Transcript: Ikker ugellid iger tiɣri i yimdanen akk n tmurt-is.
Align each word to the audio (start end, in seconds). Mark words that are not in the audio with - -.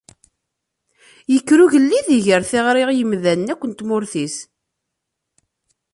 Ikker 1.35 1.59
ugellid 1.65 2.07
iger 2.17 2.41
tiɣri 2.49 2.83
i 2.91 2.95
yimdanen 2.97 3.51
akk 3.53 3.63
n 3.65 3.71
tmurt-is. 3.73 4.35